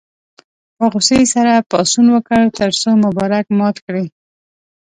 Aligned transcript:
په 0.75 0.83
غوسې 0.91 1.19
سره 1.33 1.53
پاڅون 1.69 2.07
وکړ 2.11 2.41
تر 2.57 2.69
څو 2.81 2.89
مبارک 3.05 3.45
مات 3.59 3.75
کړي. 3.85 4.05